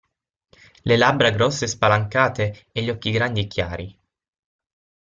Le 0.83 0.95
labbra 0.95 1.29
grosse 1.29 1.67
spalancate, 1.67 2.65
e 2.71 2.81
gli 2.81 2.89
occhi 2.89 3.11
grandi 3.11 3.41
e 3.41 3.45
chiari. 3.45 3.99